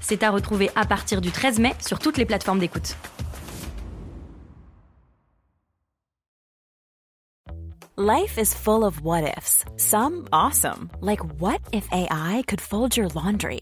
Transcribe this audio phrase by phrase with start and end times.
[0.00, 2.96] C'est à retrouver à partir du 13 mai sur toutes les plateformes d'écoute.
[8.02, 9.62] Life is full of what ifs.
[9.76, 13.60] Some awesome, like what if AI could fold your laundry?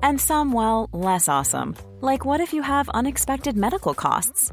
[0.00, 4.52] And some, well, less awesome, like what if you have unexpected medical costs?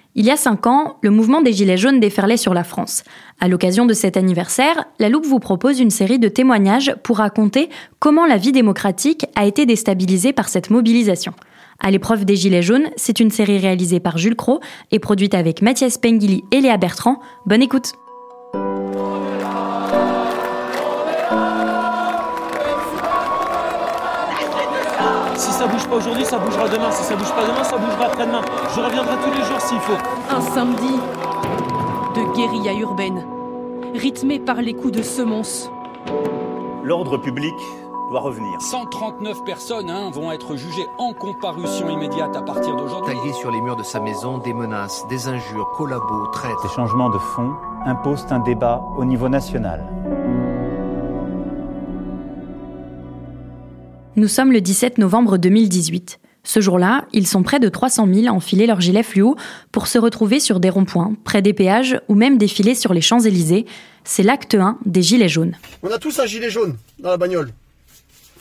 [0.13, 3.03] Il y a cinq ans, le mouvement des Gilets jaunes déferlait sur la France.
[3.39, 7.69] À l'occasion de cet anniversaire, La Loupe vous propose une série de témoignages pour raconter
[7.99, 11.33] comment la vie démocratique a été déstabilisée par cette mobilisation.
[11.79, 14.59] À l'épreuve des Gilets jaunes, c'est une série réalisée par Jules Cro
[14.91, 17.19] et produite avec Mathias Pengili et Léa Bertrand.
[17.45, 17.93] Bonne écoute!
[25.91, 26.89] Pas aujourd'hui, ça bougera demain.
[26.91, 28.41] Si ça bouge pas demain, ça bougera après-demain.
[28.75, 29.97] Je reviendrai tous les jours s'il faut.
[30.29, 30.95] Un samedi
[32.15, 33.25] de guérilla urbaine,
[33.93, 35.69] rythmé par les coups de semonce.
[36.83, 37.53] L'ordre public
[38.09, 38.61] doit revenir.
[38.61, 43.13] 139 personnes hein, vont être jugées en comparution immédiate à partir d'aujourd'hui.
[43.13, 46.57] Tagué sur les murs de sa maison, des menaces, des injures, collabos, traites.
[46.63, 47.51] Ces changements de fond
[47.85, 49.87] imposent un débat au niveau national.
[54.17, 56.19] Nous sommes le 17 novembre 2018.
[56.43, 59.37] Ce jour-là, ils sont près de 300 000 à enfiler leur gilet fluo
[59.71, 63.65] pour se retrouver sur des ronds-points, près des péages ou même défiler sur les Champs-Élysées.
[64.03, 65.55] C'est l'acte 1 des Gilets jaunes.
[65.81, 67.53] On a tous un gilet jaune dans la bagnole.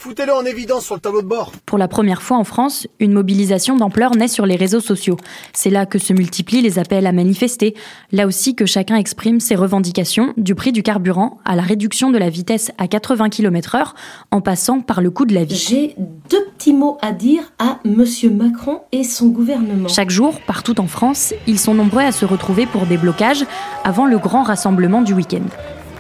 [0.03, 1.53] Foutez-le en évidence sur le tableau de bord.
[1.67, 5.19] Pour la première fois en France, une mobilisation d'ampleur naît sur les réseaux sociaux.
[5.53, 7.75] C'est là que se multiplient les appels à manifester,
[8.11, 12.17] là aussi que chacun exprime ses revendications, du prix du carburant à la réduction de
[12.17, 13.95] la vitesse à 80 km heure,
[14.31, 15.55] en passant par le coût de la vie.
[15.55, 15.95] J'ai
[16.31, 19.89] deux petits mots à dire à Monsieur Macron et son gouvernement.
[19.89, 23.45] Chaque jour, partout en France, ils sont nombreux à se retrouver pour des blocages
[23.85, 25.45] avant le grand rassemblement du week-end.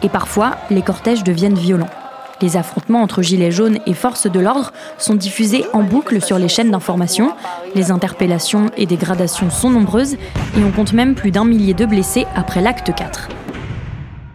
[0.02, 1.90] Et parfois, les cortèges deviennent violents.
[2.42, 6.48] Les affrontements entre gilets jaunes et forces de l'ordre sont diffusés en boucle sur les
[6.48, 7.32] chaînes d'information.
[7.74, 10.14] Les interpellations et dégradations sont nombreuses
[10.56, 13.28] et on compte même plus d'un millier de blessés après l'acte 4.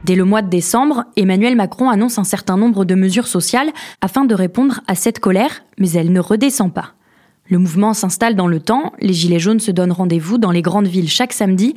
[0.03, 3.71] Dès le mois de décembre, Emmanuel Macron annonce un certain nombre de mesures sociales
[4.01, 6.93] afin de répondre à cette colère, mais elle ne redescend pas.
[7.49, 10.87] Le mouvement s'installe dans le temps, les Gilets jaunes se donnent rendez-vous dans les grandes
[10.87, 11.73] villes chaque samedi.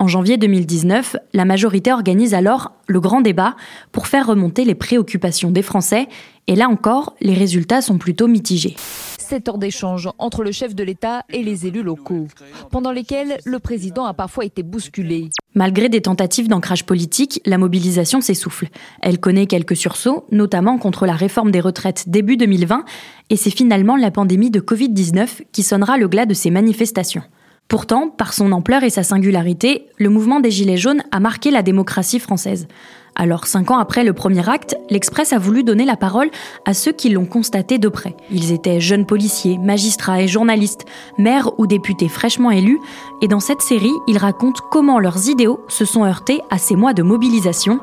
[0.00, 3.54] En janvier 2019, la majorité organise alors le grand débat
[3.92, 6.08] pour faire remonter les préoccupations des Français,
[6.46, 8.76] et là encore, les résultats sont plutôt mitigés.
[9.18, 12.28] Sept heures d'échange entre le chef de l'État et les élus locaux,
[12.70, 15.28] pendant lesquels le président a parfois été bousculé.
[15.54, 18.68] Malgré des tentatives d'ancrage politique, la mobilisation s'essouffle.
[19.02, 22.86] Elle connaît quelques sursauts, notamment contre la réforme des retraites début 2020,
[23.28, 27.22] et c'est finalement la pandémie de Covid-19 qui sonnera le glas de ces manifestations.
[27.70, 31.62] Pourtant, par son ampleur et sa singularité, le mouvement des Gilets jaunes a marqué la
[31.62, 32.66] démocratie française.
[33.14, 36.30] Alors, cinq ans après le premier acte, l'Express a voulu donner la parole
[36.66, 38.16] à ceux qui l'ont constaté de près.
[38.32, 40.84] Ils étaient jeunes policiers, magistrats et journalistes,
[41.16, 42.80] maires ou députés fraîchement élus,
[43.22, 46.92] et dans cette série, ils racontent comment leurs idéaux se sont heurtés à ces mois
[46.92, 47.78] de mobilisation.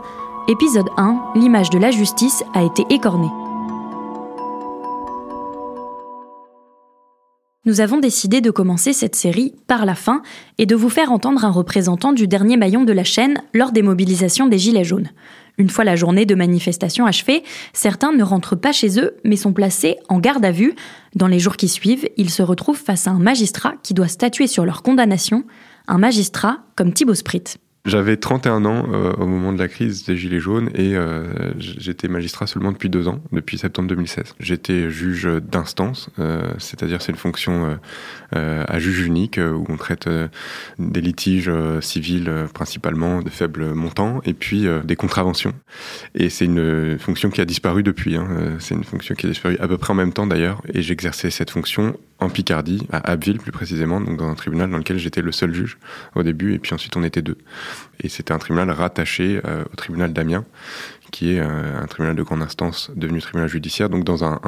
[0.49, 3.46] Épisode 1, l'image de la justice a été écornée.
[7.67, 10.21] Nous avons décidé de commencer cette série par la fin
[10.57, 13.81] et de vous faire entendre un représentant du dernier maillon de la chaîne lors des
[13.81, 15.09] mobilisations des Gilets jaunes.
[15.57, 17.43] Une fois la journée de manifestation achevée,
[17.73, 20.75] certains ne rentrent pas chez eux mais sont placés en garde à vue.
[21.13, 24.47] Dans les jours qui suivent, ils se retrouvent face à un magistrat qui doit statuer
[24.47, 25.43] sur leur condamnation,
[25.89, 27.43] un magistrat comme Thibaut Sprit.
[27.87, 32.09] J'avais 31 ans euh, au moment de la crise des Gilets jaunes et euh, j'étais
[32.09, 34.35] magistrat seulement depuis deux ans, depuis septembre 2016.
[34.41, 37.79] J'étais juge d'instance, euh, c'est-à-dire c'est une fonction
[38.33, 40.09] à juge unique où on traite
[40.79, 41.49] des litiges
[41.79, 45.53] civils principalement de faibles montants et puis des contraventions.
[46.13, 48.17] Et c'est une fonction qui a disparu depuis.
[48.17, 48.57] Hein.
[48.59, 51.29] C'est une fonction qui a disparu à peu près en même temps d'ailleurs et j'exerçais
[51.29, 55.21] cette fonction en Picardie, à Abbeville plus précisément, donc dans un tribunal dans lequel j'étais
[55.21, 55.77] le seul juge
[56.15, 57.37] au début et puis ensuite on était deux.
[58.01, 59.39] Et c'était un tribunal rattaché
[59.71, 60.45] au tribunal d'Amiens,
[61.11, 64.39] qui est un, tribunal de grande instance devenu tribunal judiciaire, donc dans un,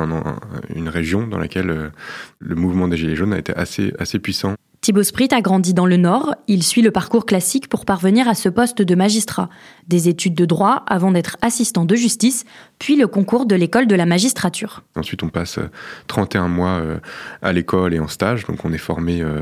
[0.76, 1.92] une région dans laquelle
[2.40, 4.56] le mouvement des Gilets jaunes a été assez puissant.
[4.82, 8.34] Thibaut Sprit a grandi dans le Nord, il suit le parcours classique pour parvenir à
[8.34, 9.50] ce poste de magistrat.
[9.90, 12.46] Des études de droit avant d'être assistant de justice,
[12.80, 14.84] puis le concours de l'école de la magistrature.
[14.96, 15.60] Ensuite, on passe
[16.08, 17.00] 31 euh, mois euh,
[17.42, 19.42] à l'école et en stage, donc on est formé euh,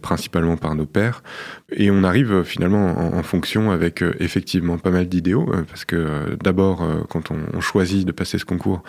[0.00, 1.24] principalement par nos pairs.
[1.74, 7.30] Et on arrive finalement en, fonction avec effectivement pas mal d'idéaux, parce que d'abord, quand
[7.30, 8.82] on, choisit de passer ce concours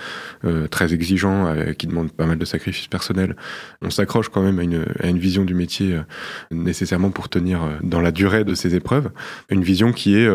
[0.69, 3.37] très exigeant, qui demande pas mal de sacrifices personnels,
[3.81, 5.62] on s'accroche quand même à une, à une vision du métier
[6.51, 9.09] nécessairement pour tenir dans la durée de ces épreuves.
[9.49, 10.29] Une vision qui est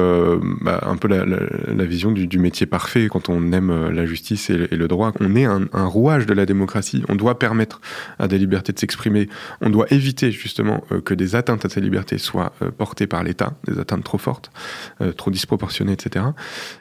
[0.61, 4.57] bah, un peu la, vision du, métier parfait quand on aime euh, la justice et
[4.57, 5.13] le, droit.
[5.21, 7.03] On est un, rouage de la démocratie.
[7.09, 7.81] On doit permettre
[8.19, 9.29] à des libertés de s'exprimer.
[9.61, 13.23] On doit éviter justement euh, que des atteintes à ces libertés soient euh, portées par
[13.23, 14.51] l'État, des atteintes trop fortes,
[15.17, 16.25] trop disproportionnées, etc.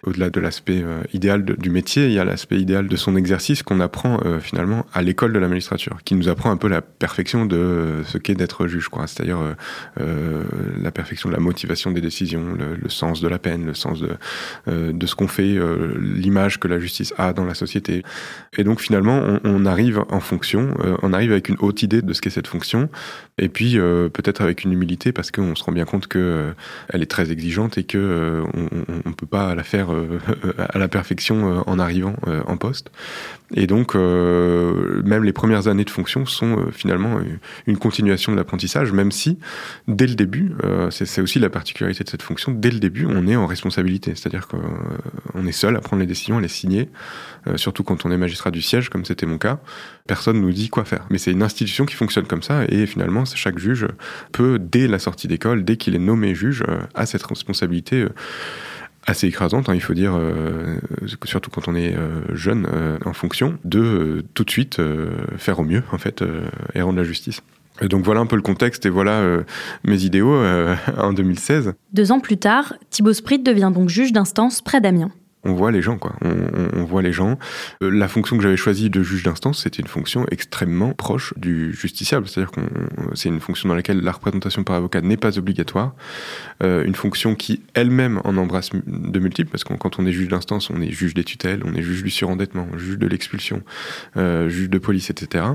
[0.04, 0.84] Au-delà de l'aspect
[1.14, 5.02] idéal du métier, il y a l'aspect idéal de son exercice qu'on apprend finalement à
[5.02, 8.68] l'école de la magistrature, qui nous apprend un peu la perfection de ce qu'est d'être
[8.68, 8.90] juge.
[9.06, 9.40] C'est-à-dire
[9.98, 14.12] la perfection de la motivation des décisions, le, sens de la peine, le sens de,
[14.68, 15.58] de ce qu'on fait,
[16.00, 18.04] l'image que la justice a dans la société.
[18.58, 22.14] Et donc finalement, on, arrive en fonction, euh, on arrive avec une haute idée de
[22.14, 22.90] ce qu'est cette fonction,
[23.38, 26.52] et puis euh, peut-être avec une humilité parce qu'on se rend bien compte que euh,
[26.90, 29.90] elle est très exigeante et que on, ne peut pas la faire
[30.58, 32.92] à la perfection en arrivant en poste.
[33.54, 37.20] Et donc, même les premières années de fonction sont finalement
[37.66, 39.40] une continuation de l'apprentissage, même si
[39.88, 40.54] dès le début,
[40.90, 44.48] c'est aussi la particularité de cette fonction, dès le début, on est en responsabilité, c'est-à-dire
[44.48, 46.90] qu'on est seul à prendre les décisions elle est signée,
[47.48, 49.60] euh, surtout quand on est magistrat du siège, comme c'était mon cas.
[50.08, 51.06] Personne nous dit quoi faire.
[51.10, 53.88] Mais c'est une institution qui fonctionne comme ça, et finalement, chaque juge
[54.32, 58.10] peut, dès la sortie d'école, dès qu'il est nommé juge, euh, a cette responsabilité euh,
[59.06, 60.20] assez écrasante, hein, il faut dire,
[61.24, 61.96] surtout quand on est
[62.34, 62.68] jeune
[63.06, 64.82] en fonction, de tout de suite
[65.38, 66.26] faire au mieux, en fait,
[66.76, 67.42] et rendre la justice.
[67.82, 69.24] Et donc voilà un peu le contexte et voilà
[69.84, 70.36] mes idéaux
[70.98, 71.74] en 2016.
[71.94, 75.12] Deux ans plus tard, Thibaut Sprit devient donc juge d'instance près d'Amiens
[75.48, 76.14] on voit les gens, quoi.
[76.22, 77.40] On, voit les gens.
[77.82, 81.74] Euh, la fonction que j'avais choisie de juge d'instance, c'était une fonction extrêmement proche du
[81.74, 82.28] justiciable.
[82.28, 82.62] C'est-à-dire que
[83.14, 85.96] c'est une fonction dans laquelle la représentation par avocat n'est pas obligatoire.
[86.64, 90.28] Euh, une fonction qui elle-même en embrasse de multiples, parce que quand on est juge
[90.28, 93.64] d'instance, on est juge des tutelles, on est juge du surendettement, juge de l'expulsion,
[94.18, 95.46] euh, juge de police, etc.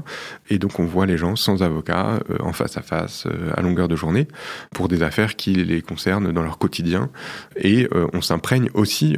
[0.48, 3.96] Et donc on voit les gens sans avocat, en face à face, à longueur de
[3.96, 4.26] journée,
[4.74, 7.10] pour des affaires qui les concernent dans leur quotidien.
[7.56, 9.16] Et on s'imprègne aussi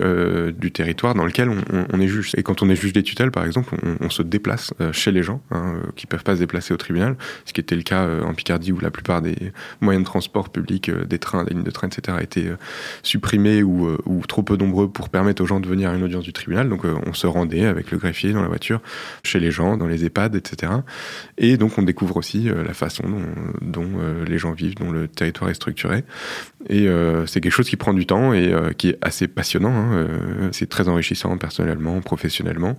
[0.59, 2.33] du territoire dans lequel on, est juge.
[2.37, 5.23] Et quand on est juge des tutelles, par exemple, on, se déplace euh, chez les
[5.23, 8.05] gens hein, euh, qui peuvent pas se déplacer au tribunal, ce qui était le cas
[8.05, 11.65] euh, en Picardie où la plupart des moyens de transport publics, des trains, des lignes
[11.65, 12.51] de train, etc., étaient
[13.03, 13.97] supprimés ou,
[14.29, 16.69] trop peu nombreux pour permettre aux gens de venir à une audience du tribunal.
[16.69, 18.81] Donc on se rendait avec le greffier dans la voiture,
[19.23, 20.73] chez les gens, dans les EHPAD, etc.
[21.39, 23.05] Et donc on découvre aussi la façon
[23.61, 23.89] dont,
[24.27, 26.05] les gens vivent, dont le territoire est structuré.
[26.69, 26.89] Et
[27.27, 29.75] c'est quelque chose qui prend du temps et qui est assez passionnant.
[29.75, 32.75] Hein, c'est très enrichissant personnellement, professionnellement.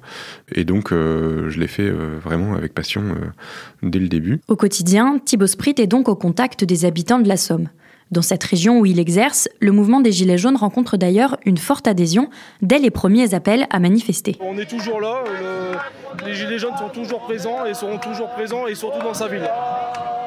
[0.53, 3.27] Et donc, euh, je l'ai fait euh, vraiment avec passion euh,
[3.83, 4.39] dès le début.
[4.47, 7.69] Au quotidien, Thibaut Sprit est donc au contact des habitants de la Somme.
[8.11, 11.87] Dans cette région où il exerce, le mouvement des Gilets jaunes rencontre d'ailleurs une forte
[11.87, 12.29] adhésion
[12.61, 14.37] dès les premiers appels à manifester.
[14.41, 15.23] On est toujours là,
[16.23, 19.49] les Gilets jaunes sont toujours présents et seront toujours présents et surtout dans sa ville.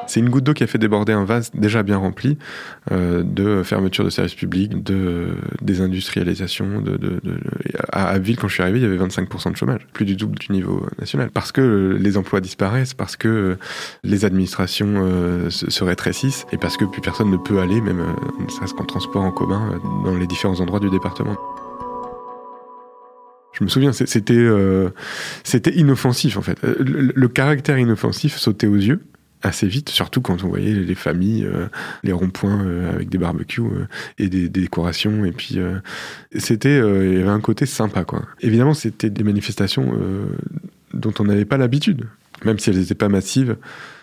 [0.09, 2.37] C'est une goutte d'eau qui a fait déborder un vase déjà bien rempli
[2.91, 6.81] euh, de fermeture de services publics, de désindustrialisation.
[6.81, 7.21] De,
[7.91, 10.39] à Ville, quand je suis arrivé, il y avait 25% de chômage, plus du double
[10.39, 11.29] du niveau national.
[11.31, 13.57] Parce que les emplois disparaissent, parce que
[14.03, 18.49] les administrations euh, se, rétrécissent et parce que plus personne ne peut aller, même euh,
[18.49, 21.37] serait-ce qu'en transport en commun, euh, dans les différents endroits du département.
[23.59, 24.89] Je me souviens, c'était euh,
[25.75, 26.57] inoffensif en fait.
[26.63, 29.01] Le, caractère inoffensif sautait aux yeux
[29.41, 31.67] assez vite, surtout quand on voyait les familles, euh,
[32.03, 35.25] les ronds-points euh, avec des barbecues euh, et des, décorations.
[35.25, 35.59] Et puis,
[36.35, 38.23] c'était, il y avait un côté sympa, quoi.
[38.41, 39.93] Évidemment, c'était des manifestations
[40.93, 42.07] dont on n'avait pas l'habitude.
[42.45, 43.57] Même si elles n'étaient pas massives,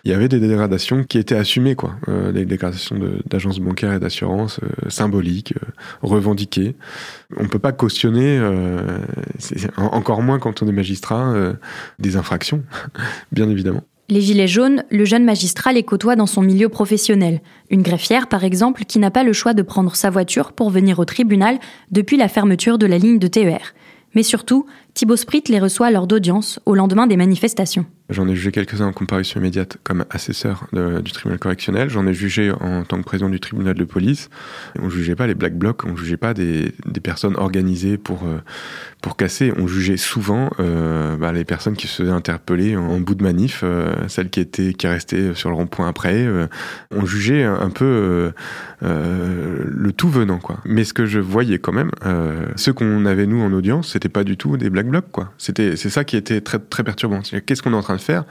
[0.05, 1.97] il y avait des dégradations qui étaient assumées, quoi.
[2.33, 5.55] des dégradations d'agences bancaires et d'assurances symboliques,
[6.03, 6.77] revendiquées.
[7.37, 8.41] On ne peut pas cautionner,
[9.77, 11.35] encore moins quand on est magistrat,
[11.99, 12.63] des infractions,
[13.33, 13.85] bien évidemment.
[14.09, 17.41] Les Gilets jaunes, le jeune magistrat les côtoie dans son milieu professionnel.
[17.71, 21.01] Une greffière, par exemple, qui n'a pas le choix de prendre sa voiture pour venir
[21.01, 21.59] au tribunal
[21.91, 23.75] depuis la fermeture de la ligne de TER.
[24.15, 27.85] Mais surtout, Thibaut Sprit les reçoit lors d'audience au lendemain des manifestations.
[28.09, 31.91] J'en ai jugé quelques-uns en comparution immédiate comme assesseur du tribunal correctionnel.
[31.91, 34.31] J'en ai jugé en tant que président du tribunal de police.
[34.81, 36.73] On jugeait pas les black blocs, on jugeait pas des,
[37.03, 38.39] personnes organisées pour euh,
[39.03, 39.53] pour casser.
[39.59, 43.63] On jugeait souvent euh, bah, les personnes qui se faisaient interpeller en, bout de manif,
[43.65, 46.27] euh, celles qui étaient qui restaient sur le rond-point après.
[46.93, 48.33] On jugeait un peu
[48.83, 50.61] le tout venant quoi.
[50.65, 51.91] Mais ce que je voyais quand même,
[52.55, 55.07] ceux qu'on avait nous en audience, c'était pas du tout des black blocs
[55.39, 57.21] c'est ça qui était très très perturbant.
[57.21, 58.25] Qu'est-ce qu'on est en train faire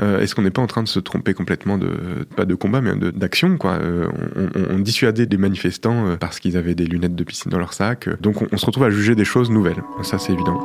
[0.00, 2.80] euh, Est-ce qu'on n'est pas en train de se tromper complètement de pas de combat
[2.80, 3.72] mais d'action quoi?
[3.72, 4.08] Euh,
[4.54, 8.08] on, dissuadait des manifestants euh, parce qu'ils avaient des lunettes de piscine dans leur sac.
[8.20, 9.82] Donc on, se retrouve à juger des choses nouvelles.
[10.02, 10.60] Ça c'est évident.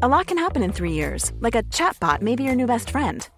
[0.00, 0.22] A lot
[1.70, 3.37] chatbot.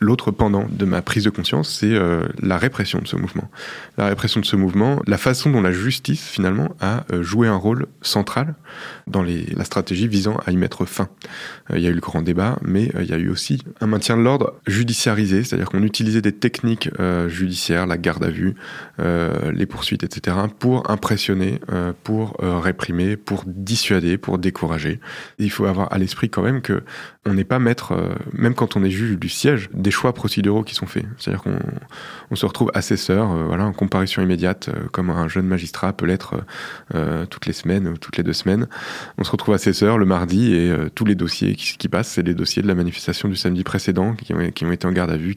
[0.00, 3.50] L'autre pendant de ma prise de conscience, c'est euh, la répression de ce mouvement.
[3.96, 7.56] La répression de ce mouvement, la façon dont la justice, finalement, a euh, joué un
[7.56, 8.54] rôle central
[9.08, 11.08] dans les, la stratégie visant à y mettre fin.
[11.72, 13.60] Euh, il y a eu le grand débat, mais euh, il y a eu aussi
[13.80, 16.90] un maintien de l'ordre judiciarisé, c'est-à-dire qu'on utilisait des techniques
[17.28, 18.54] judiciaires, la garde à vue,
[18.98, 21.60] les poursuites, etc., pour impressionner,
[22.04, 25.00] pour réprimer, pour dissuader, pour décourager.
[25.38, 26.82] il faut avoir à l'esprit quand même que
[27.26, 27.94] on n'est pas maître,
[28.32, 31.06] même quand on est juge du siège, choix procéduraux qui sont faits.
[31.18, 31.58] C'est-à-dire qu'on
[32.30, 36.06] on se retrouve assesseur, euh, voilà, en comparution immédiate, euh, comme un jeune magistrat peut
[36.06, 36.34] l'être
[36.94, 38.68] euh, toutes les semaines ou toutes les deux semaines.
[39.16, 42.62] On se retrouve assesseur le mardi et tous les dossiers qui, passent, c'est les dossiers
[42.62, 45.34] de la manifestation du samedi précédent qui ont, été en garde à vue.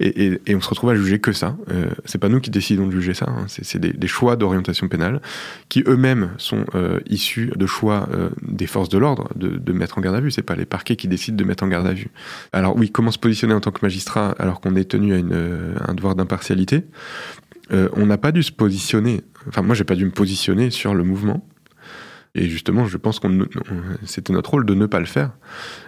[0.00, 1.56] Et, on se retrouve à juger que ça.
[2.04, 3.26] c'est pas nous qui décidons de juger ça.
[3.28, 3.44] Hein.
[3.48, 5.20] C'est des, des, choix d'orientation pénale
[5.68, 6.64] qui eux-mêmes sont
[7.08, 8.08] issus de choix
[8.42, 10.30] des forces de l'ordre de, de mettre en garde à vue.
[10.30, 12.08] C'est pas les parquets qui décident de mettre en garde à vue.
[12.52, 15.74] Alors oui, comment se positionner en tant que magistrat alors qu'on est tenu à une,
[15.86, 16.84] un devoir d'impartialité,
[17.72, 19.22] euh, on n'a pas dû se positionner.
[19.48, 21.46] Enfin, moi, j'ai pas dû me positionner sur le mouvement.
[22.38, 23.46] Et justement, je pense qu'on
[24.04, 25.30] c'était notre rôle de ne pas le faire.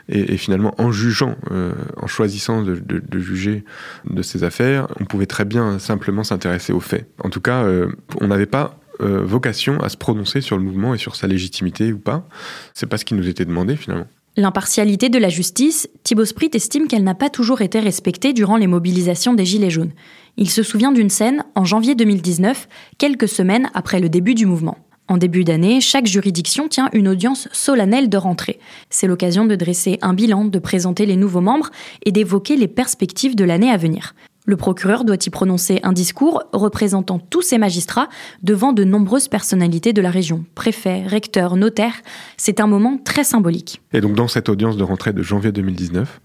[0.08, 3.64] Et, finalement, en jugeant, euh, en choisissant de, juger
[4.08, 7.06] de ces affaires, on pouvait très bien simplement s'intéresser aux faits.
[7.22, 7.88] En tout cas, euh,
[8.22, 11.92] on n'avait pas euh, vocation à se prononcer sur le mouvement et sur sa légitimité
[11.92, 12.26] ou pas.
[12.72, 14.06] C'est pas ce qui nous était demandé finalement.
[14.38, 18.68] L'impartialité de la justice, Thibaut Sprit estime qu'elle n'a pas toujours été respectée durant les
[18.68, 19.90] mobilisations des Gilets jaunes.
[20.36, 22.68] Il se souvient d'une scène en janvier 2019,
[22.98, 24.78] quelques semaines après le début du mouvement.
[25.08, 28.60] En début d'année, chaque juridiction tient une audience solennelle de rentrée.
[28.90, 31.70] C'est l'occasion de dresser un bilan, de présenter les nouveaux membres
[32.06, 34.14] et d'évoquer les perspectives de l'année à venir.
[34.48, 38.08] Le procureur doit y prononcer un discours représentant tous ses magistrats
[38.42, 41.96] devant de nombreuses personnalités de la région, préfets, recteurs, notaires.
[42.38, 43.82] C'est un moment très symbolique.
[43.92, 46.22] Et donc dans cette audience de rentrée de janvier 2019,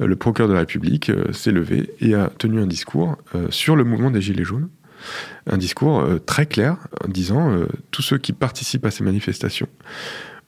[0.00, 3.16] le procureur de la République s'est levé et a tenu un discours
[3.50, 4.68] sur le mouvement des Gilets jaunes.
[5.48, 7.52] Un discours très clair en disant
[7.92, 9.68] tous ceux qui participent à ces manifestations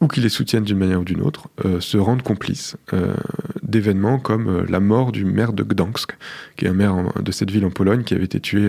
[0.03, 3.15] ou qui les soutiennent d'une manière ou d'une autre, euh, se rendent complices euh,
[3.63, 6.19] d'événements comme euh, la mort du maire de Gdansk,
[6.57, 8.69] qui est un maire de cette ville en Pologne qui avait été tué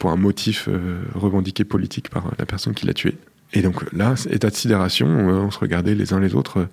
[0.00, 0.68] pour un motif
[1.14, 3.16] revendiqué politique par la personne qui l'a tué.
[3.52, 6.66] Et donc là, état de sidération, on se regardait les uns les autres.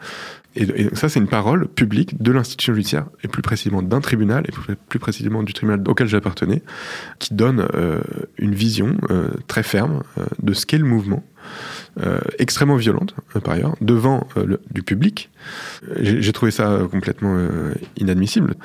[0.55, 4.51] Et, ça, c'est une parole publique de l'institution judiciaire, et plus précisément d'un tribunal, et
[4.51, 6.61] plus, plus, précisément du tribunal auquel j'appartenais,
[7.19, 8.01] qui donne euh,
[8.37, 11.23] une vision euh, très ferme euh, de ce qu'est le mouvement,
[12.39, 15.29] extrêmement violente, par ailleurs, devant le, du public.
[15.99, 17.47] J'ai trouvé ça complètement
[17.97, 18.55] inadmissible.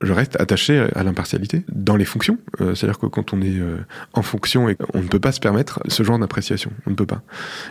[0.00, 2.38] Je reste attaché à l'impartialité dans les fonctions.
[2.58, 3.60] C'est-à-dire que quand on est
[4.12, 6.72] en fonction, et on ne peut pas se permettre ce genre d'appréciation.
[6.86, 7.22] On ne peut pas.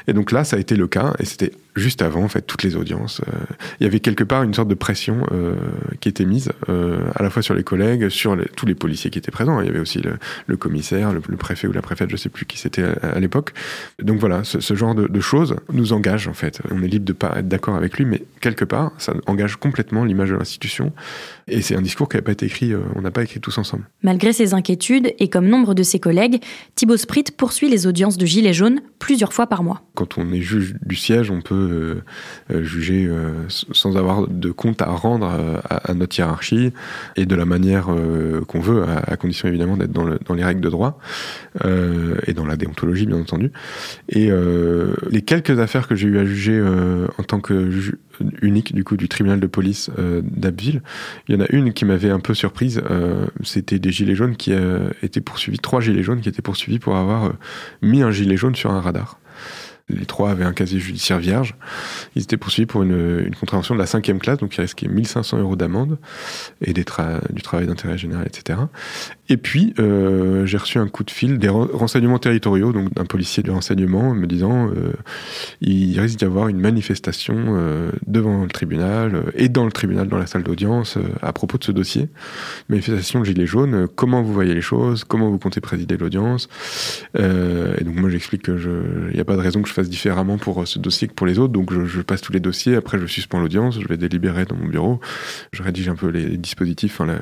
[0.07, 2.63] Et donc là, ça a été le cas, et c'était juste avant, en fait, toutes
[2.63, 3.21] les audiences.
[3.27, 3.31] Euh,
[3.79, 5.55] il y avait quelque part une sorte de pression euh,
[5.99, 9.17] qui était mise, euh, à la fois sur les collègues, sur tous les policiers qui
[9.17, 9.59] étaient présents.
[9.61, 10.01] Il y avait aussi
[10.47, 13.53] le, commissaire, le, préfet ou la préfète, je sais plus qui c'était à l'époque.
[14.01, 16.61] Donc voilà, ce, ce genre de, de, choses nous engage, en fait.
[16.71, 20.03] On est libre de pas être d'accord avec lui, mais quelque part, ça engage complètement
[20.03, 20.91] l'image de l'institution.
[21.47, 23.83] Et c'est un discours qui n'a pas été écrit, on n'a pas écrit tous ensemble.
[24.03, 26.41] Malgré ses inquiétudes, et comme nombre de ses collègues,
[26.75, 29.81] Thibaut Sprit poursuit les audiences de Gilets jaunes plusieurs fois par mois.
[29.95, 32.01] Quand on est juge du siège, on peut
[32.51, 35.27] euh, juger euh, sans avoir de compte à rendre
[35.69, 36.71] à, à, notre hiérarchie
[37.15, 40.33] et de la manière euh, qu'on veut, à, à, condition évidemment d'être dans, le, dans,
[40.33, 40.99] les règles de droit
[42.27, 43.51] et dans la déontologie bien entendu.
[44.09, 47.69] Et euh, les quelques affaires que j'ai eu à juger euh, en tant que
[48.41, 50.81] unique du coup du tribunal de police euh, d'Abbeville,
[51.27, 52.81] il y en a une qui m'avait un peu surprise.
[53.43, 54.53] C'était des gilets jaunes qui
[55.03, 57.33] étaient poursuivis, trois gilets jaunes qui étaient poursuivis pour avoir
[57.81, 59.19] mis un gilet jaune sur un radar.
[59.89, 61.55] Les trois avaient un casier judiciaire vierge.
[62.15, 65.39] Ils étaient poursuivis pour une, une contravention de la cinquième classe, donc il risquait 1500
[65.39, 65.97] euros d'amende
[66.61, 68.59] et du travail d'intérêt général, etc.
[69.29, 73.05] Et puis, euh, j'ai reçu un coup de fil des ren- renseignements territoriaux, donc d'un
[73.05, 74.93] policier du renseignement, me disant euh,
[75.61, 80.07] il risque d'y avoir une manifestation euh, devant le tribunal euh, et dans le tribunal,
[80.07, 82.09] dans la salle d'audience, à propos de ce dossier.
[82.69, 86.47] Manifestation de Gilets jaunes, comment vous voyez les choses, comment vous comptez présider l'audience.
[87.17, 88.69] Et donc, moi, j'explique que je,
[89.09, 91.27] il n'y a pas de raison que je différemment pour euh, ce dossier que pour
[91.27, 94.45] les autres, donc je, passe tous les dossiers, après je suspends l'audience, je vais délibérer
[94.45, 94.99] dans mon bureau,
[95.53, 97.19] je rédige un peu les dispositifs, la-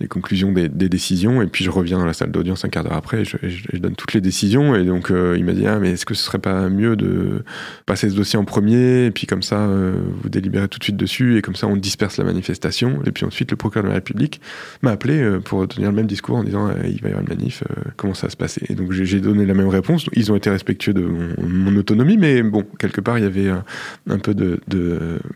[0.00, 2.92] les conclusions des, décisions, et puis je reviens dans la salle d'audience un quart d'heure
[2.94, 5.92] après, et je, donne toutes les décisions, et donc euh, il m'a dit, ah, mais
[5.92, 7.44] est-ce que ce serait pas mieux de
[7.86, 10.96] passer ce dossier en premier, et puis comme ça, euh, vous délibérez tout de suite
[10.96, 13.94] dessus, et comme ça, on disperse la manifestation, et puis ensuite, le procureur de la
[13.94, 14.40] République
[14.82, 17.62] m'a appelé pour tenir le même discours en disant, il va y avoir une manif,
[17.96, 18.62] comment ça va se passer?
[18.68, 22.16] Et donc j'ai donné la même réponse, ils ont été respectueux de mon, mon autonomie,
[22.16, 23.64] mais bon, quelque part, il y avait un,
[24.10, 24.60] un peu de...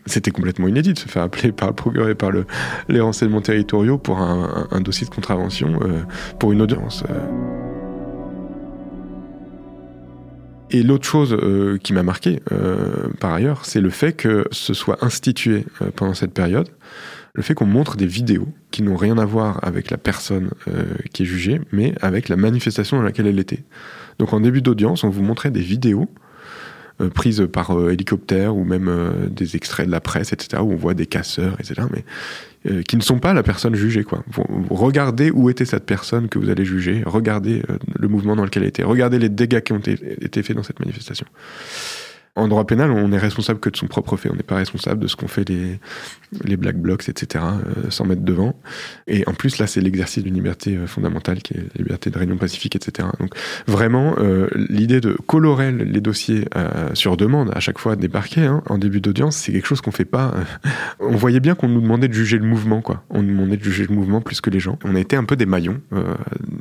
[0.05, 2.45] C'était complètement inédit de se faire appeler par le procureur et par le,
[2.89, 6.01] les renseignements territoriaux pour un, dossier de contravention, euh,
[6.39, 7.03] pour une audience.
[7.09, 7.13] euh.
[10.69, 14.73] Et l'autre chose euh, qui m'a marqué, euh, par ailleurs, c'est le fait que ce
[14.73, 16.67] soit institué euh, pendant cette période,
[17.33, 20.83] le fait qu'on montre des vidéos qui n'ont rien à voir avec la personne euh,
[21.13, 23.63] qui est jugée, mais avec la manifestation dans laquelle elle était.
[24.19, 26.09] Donc en début d'audience, on vous montrait des vidéos
[26.99, 30.71] euh, prises par euh, hélicoptère ou même euh, des extraits de la presse, etc., où
[30.71, 32.03] on voit des casseurs, etc., mais
[32.71, 34.03] euh, qui ne sont pas la personne jugée.
[34.69, 37.61] Regardez où était cette personne que vous allez juger, regardez
[37.97, 40.79] le mouvement dans lequel elle était, regardez les dégâts qui ont été faits dans cette
[40.79, 41.27] manifestation.
[42.37, 44.29] En droit pénal, on est responsable que de son propre fait.
[44.29, 45.79] On n'est pas responsable de ce qu'ont fait les,
[46.43, 48.53] les black blocs, etc., euh, sans mettre devant.
[49.07, 52.17] Et en plus, là, c'est l'exercice d'une liberté euh, fondamentale qui est la liberté de
[52.17, 53.07] réunion pacifique, etc.
[53.19, 53.31] Donc,
[53.65, 56.45] vraiment, euh, l'idée de colorer les dossiers
[56.93, 59.91] sur demande à chaque fois des parquets hein, en début d'audience, c'est quelque chose qu'on
[59.91, 60.35] fait pas.
[60.99, 63.03] on voyait bien qu'on nous demandait de juger le mouvement, quoi.
[63.09, 64.77] On nous demandait de juger le mouvement plus que les gens.
[64.83, 65.81] On a été un peu des maillons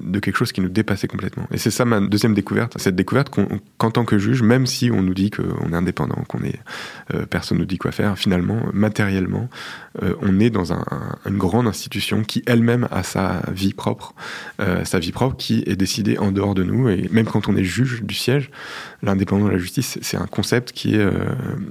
[0.06, 1.46] de quelque chose qui nous dépassait complètement.
[1.52, 3.34] Et c'est ça ma deuxième découverte, cette découverte
[3.78, 6.60] qu'en tant que juge, même si on nous dit qu'on est indépendant, qu'on est
[7.14, 9.48] euh, personne nous dit quoi faire, finalement, matériellement,
[10.02, 14.14] euh, on est dans un- un- une grande institution qui elle-même a sa vie propre,
[14.60, 16.88] euh, sa vie propre qui est décidée en dehors de nous.
[16.88, 18.50] Et même quand on est juge du siège,
[19.02, 21.06] l'indépendance de la justice, c'est un concept qui est,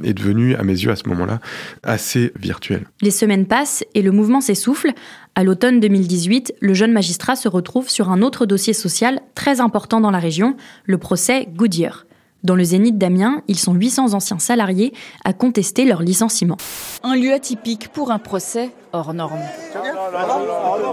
[0.03, 1.39] est devenu, à mes yeux, à ce moment-là,
[1.83, 2.85] assez virtuel.
[3.01, 4.91] Les semaines passent et le mouvement s'essouffle.
[5.37, 9.99] À l'automne 2018, le jeune magistrat se retrouve sur un autre dossier social très important
[9.99, 12.05] dans la région, le procès Goodyear.
[12.45, 14.93] Dans le zénith d'Amiens, ils sont 800 anciens salariés
[15.25, 16.55] à contester leur licenciement.
[17.03, 19.41] Un lieu atypique pour un procès hors norme.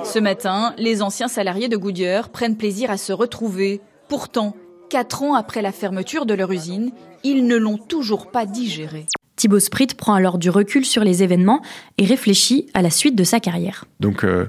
[0.02, 3.80] Ce matin, les anciens salariés de Goodyear prennent plaisir à se retrouver.
[4.08, 4.56] Pourtant,
[4.90, 6.90] quatre ans après la fermeture de leur usine,
[7.22, 9.06] ils ne l'ont toujours pas digéré.
[9.42, 11.62] Thibaut Sprit prend alors du recul sur les événements
[11.98, 13.86] et réfléchit à la suite de sa carrière.
[13.98, 14.46] Donc euh,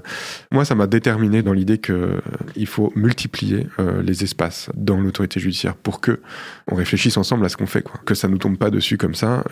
[0.52, 5.40] moi, ça m'a déterminé dans l'idée que euh, faut multiplier euh, les espaces dans l'autorité
[5.40, 6.20] judiciaire pour que
[6.70, 9.42] on réfléchisse ensemble à ce qu'on fait, que ça nous tombe pas dessus comme ça.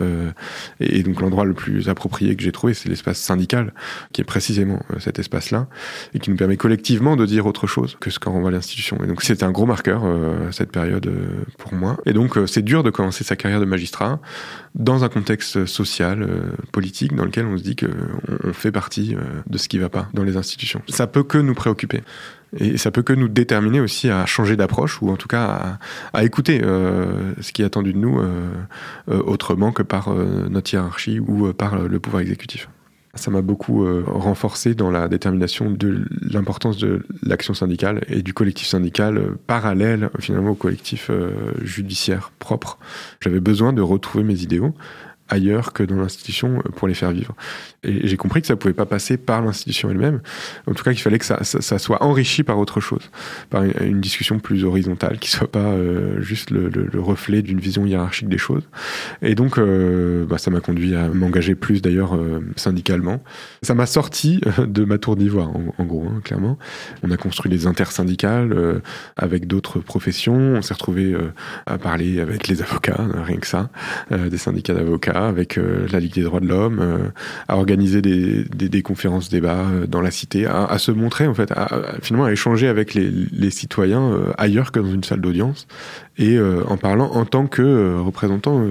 [0.78, 3.74] et, donc l'endroit le plus approprié que j'ai trouvé, c'est l'espace syndical,
[4.12, 5.66] qui est précisément cet espace-là,
[6.14, 8.96] et qui nous permet collectivement de dire autre chose que ce qu'en renvoie l'institution.
[9.02, 10.04] Et donc c'était un gros marqueur
[10.52, 11.12] cette période
[11.58, 11.98] pour moi.
[12.06, 14.20] Et donc c'est dur de commencer sa carrière de magistrat
[14.74, 17.86] dans un contexte social, euh, politique, dans lequel on se dit que
[18.44, 20.82] on, fait partie euh, de ce qui va pas dans les institutions.
[20.88, 22.02] Ça peut que nous préoccuper.
[22.58, 25.78] Et ça peut que nous déterminer aussi à changer d'approche ou en tout cas
[26.12, 28.20] à, écouter euh, ce qui est attendu de nous
[29.08, 32.68] autrement que par notre hiérarchie ou par le pouvoir exécutif.
[33.14, 38.32] Ça m'a beaucoup euh, renforcé dans la détermination de l'importance de l'action syndicale et du
[38.32, 42.78] collectif syndical euh, parallèle finalement au collectif euh, judiciaire propre.
[43.20, 44.74] J'avais besoin de retrouver mes idéaux
[45.32, 47.34] ailleurs que dans l'institution euh, pour les faire vivre.
[47.82, 50.20] Et j'ai compris que ça pouvait pas passer par l'institution elle-même.
[50.66, 53.10] En tout cas, qu'il fallait que ça, soit enrichi par autre chose,
[53.50, 57.60] par une, discussion plus horizontale, qui soit pas euh, juste le, le, le reflet d'une
[57.60, 58.62] vision hiérarchique des choses.
[59.22, 62.18] Et donc, euh, bah, ça m'a conduit à m'engager plus d'ailleurs
[62.56, 63.22] syndicalement.
[63.62, 66.58] Ça m'a sorti de ma tour d'ivoire, en, gros, hein, clairement.
[67.02, 68.82] On a construit des intersyndicales
[69.16, 70.34] avec d'autres professions.
[70.34, 71.16] On s'est retrouvé
[71.66, 73.70] à parler avec les avocats, rien que ça,
[74.10, 77.12] des syndicats d'avocats voilà, avec la Ligue des droits de l'homme,
[77.48, 81.34] à organiser des, des, des conférences débats dans la cité, à, à, se montrer en
[81.34, 85.66] fait, à, finalement à échanger avec les, les citoyens ailleurs que dans une salle d'audience
[86.18, 88.64] et en parlant en tant que représentant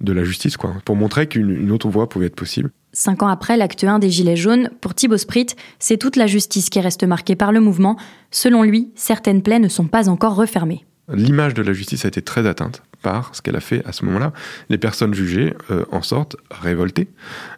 [0.00, 2.70] de la justice, quoi, pour montrer qu'une autre voie pouvait être possible.
[2.92, 5.48] Cinq ans après l'acte 1 des Gilets jaunes, pour Thibaut Sprit,
[5.78, 7.98] c'est toute la justice qui reste marquée par le mouvement.
[8.30, 10.84] Selon lui, certaines plaies ne sont pas encore refermées.
[11.12, 14.04] L'image de la justice a été très atteinte par ce qu'elle a fait à ce
[14.06, 14.32] moment-là.
[14.68, 17.06] Les personnes jugées euh, en sortent révoltées,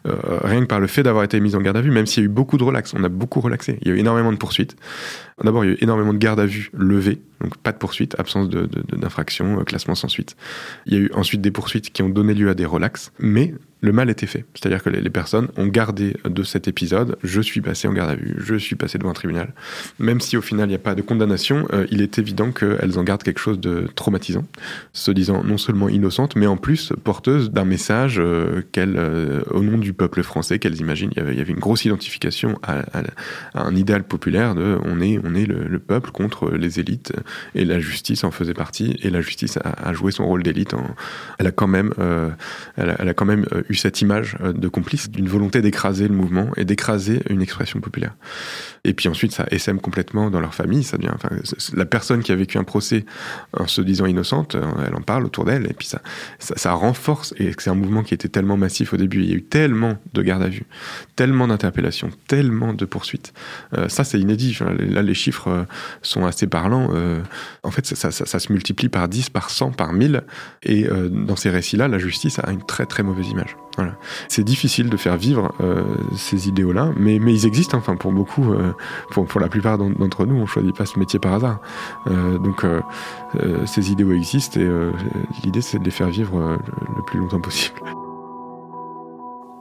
[0.07, 2.21] euh, rien que par le fait d'avoir été mises en garde à vue, même s'il
[2.21, 2.93] y a eu beaucoup de relax.
[2.93, 3.79] On a beaucoup relaxé.
[3.81, 4.75] Il y a eu énormément de poursuites.
[5.43, 8.15] D'abord, il y a eu énormément de garde à vue levées, donc pas de poursuites,
[8.19, 10.35] absence d'infraction, de, euh, classement sans suite.
[10.85, 13.53] Il y a eu ensuite des poursuites qui ont donné lieu à des relax, mais
[13.81, 14.45] le mal était fait.
[14.53, 18.15] C'est-à-dire que les, personnes ont gardé de cet épisode, je suis passé en garde à
[18.15, 19.53] vue, je suis passé devant un tribunal.
[19.99, 22.99] Même si au final il n'y a pas de condamnation, euh, il est évident qu'elles
[22.99, 24.45] en gardent quelque chose de traumatisant,
[24.91, 28.99] se disant non seulement innocentes, mais en plus porteuses d'un message euh, qu'elles,
[29.51, 31.11] au nom du peuple français, qu'elles imaginent.
[31.15, 32.83] Il y, avait, une grosse identification à,
[33.53, 37.13] un idéal populaire de on est est le, peuple contre les élites
[37.55, 40.73] et la justice en faisait partie et la justice a, joué son rôle d'élite.
[41.37, 42.29] Elle a quand même, euh,
[42.75, 46.13] elle, a, quand même euh, eu cette image euh, de complice d'une volonté d'écraser le
[46.13, 48.15] mouvement et d'écraser une expression populaire.
[48.83, 50.83] Et puis ensuite, ça essaime complètement dans leur famille.
[50.83, 51.13] Ça devient,
[51.73, 53.05] la personne qui a vécu un procès
[53.53, 56.01] en se disant innocente, elle en parle autour d'elle et puis ça,
[56.39, 57.33] ça, renforce.
[57.37, 59.21] Et c'est un mouvement qui était tellement massif au début.
[59.23, 60.65] Il y a eu tellement de gardes à vue,
[61.15, 63.33] tellement d'interpellations, tellement de poursuites.
[63.87, 64.57] ça, c'est inédit.
[64.77, 65.63] Là, les chiffres euh,
[66.01, 66.89] sont assez parlants.
[66.93, 67.21] Euh,
[67.63, 70.23] en fait, ça, se multiplie par 10, par 100, par 1000.
[70.63, 73.55] Et euh, dans ces récits-là, la justice a une très très mauvaise image.
[73.75, 73.93] Voilà.
[74.27, 75.53] C'est difficile de faire vivre
[76.17, 77.77] ces idéaux-là, mais, mais ils existent.
[77.77, 78.53] Enfin, pour beaucoup,
[79.11, 81.61] pour, pour la plupart d'entre nous, on choisit pas ce métier par hasard.
[82.07, 82.65] donc,
[83.65, 84.67] ces idéaux existent et
[85.45, 86.57] l'idée, c'est de les faire vivre
[86.97, 87.79] le plus longtemps possible.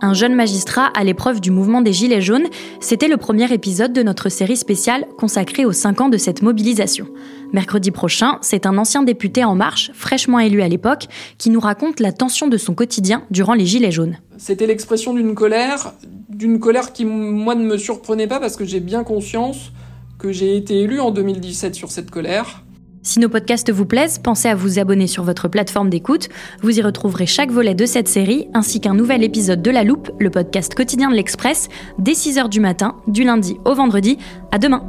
[0.01, 2.47] Un jeune magistrat à l'épreuve du mouvement des Gilets jaunes,
[2.79, 7.09] c'était le premier épisode de notre série spéciale consacrée aux 5 ans de cette mobilisation.
[7.53, 11.99] Mercredi prochain, c'est un ancien député En Marche, fraîchement élu à l'époque, qui nous raconte
[11.99, 14.19] la tension de son quotidien durant les Gilets jaunes.
[14.37, 15.95] C'était l'expression d'une colère,
[16.29, 19.73] d'une colère qui, moi, ne me surprenait pas parce que j'ai bien conscience
[20.21, 22.63] que j'ai été élu en 2017 sur cette colère
[23.03, 26.29] si nos podcasts vous plaisent, pensez à vous abonner sur votre plateforme d'écoute.
[26.63, 30.11] Vous y retrouverez chaque volet de cette série, ainsi qu'un nouvel épisode de La Loupe,
[30.19, 34.19] le podcast quotidien de l'Express, dès 6h du matin, du lundi au vendredi.
[34.53, 34.83] À demain!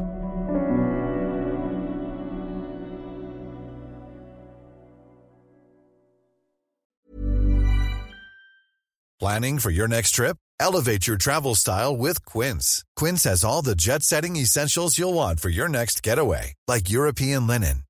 [9.19, 10.37] Planning for your next trip?
[10.61, 12.83] Elevate your travel style with Quince.
[12.95, 17.45] Quince has all the jet setting essentials you'll want for your next getaway, like European
[17.45, 17.83] linen